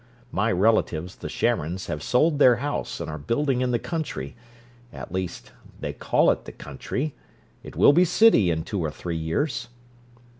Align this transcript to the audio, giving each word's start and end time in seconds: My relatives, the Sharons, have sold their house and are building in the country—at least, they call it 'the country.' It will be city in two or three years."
My 0.31 0.51
relatives, 0.51 1.17
the 1.17 1.29
Sharons, 1.29 1.85
have 1.85 2.01
sold 2.01 2.39
their 2.39 2.55
house 2.55 2.99
and 2.99 3.07
are 3.07 3.19
building 3.19 3.61
in 3.61 3.69
the 3.69 3.77
country—at 3.77 5.11
least, 5.11 5.51
they 5.79 5.93
call 5.93 6.31
it 6.31 6.45
'the 6.45 6.53
country.' 6.53 7.13
It 7.61 7.75
will 7.75 7.93
be 7.93 8.03
city 8.03 8.49
in 8.49 8.63
two 8.63 8.83
or 8.83 8.89
three 8.89 9.15
years." 9.15 9.67